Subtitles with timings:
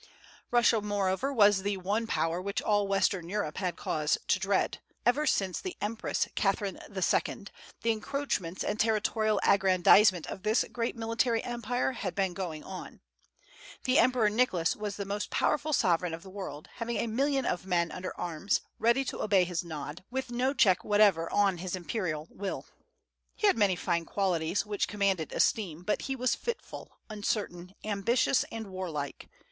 [0.49, 4.79] Russia, moreover, was the one power which all western Europe had cause to dread.
[5.05, 7.45] Ever since the Empress Catherine II.,
[7.83, 13.01] the encroachments and territorial aggrandizement of this great military empire had been going on.
[13.83, 17.67] The Emperor Nicholas was the most powerful sovereign of the world, having a million of
[17.67, 22.27] men under arms, ready to obey his nod, with no check whatever on his imperial
[22.31, 22.65] will.
[23.35, 28.65] He had many fine qualities, which commanded esteem; but he was fitful, uncertain, ambitious, and
[28.71, 29.29] warlike.